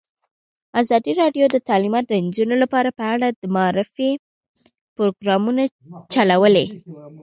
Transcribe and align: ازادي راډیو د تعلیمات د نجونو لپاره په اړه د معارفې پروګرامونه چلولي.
ازادي 0.81 1.11
راډیو 1.21 1.45
د 1.51 1.57
تعلیمات 1.69 2.05
د 2.07 2.13
نجونو 2.25 2.55
لپاره 2.63 2.89
په 2.99 3.03
اړه 3.13 3.27
د 3.31 3.43
معارفې 3.55 4.11
پروګرامونه 4.95 5.63
چلولي. 6.13 6.67